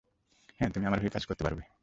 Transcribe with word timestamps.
হ্যাঁ, 0.59 0.71
তুমি 0.73 0.85
আমার 0.85 0.99
হয়ে 0.99 1.09
কাজ 1.09 1.23
করতে 1.25 1.43
পারবে। 1.43 1.63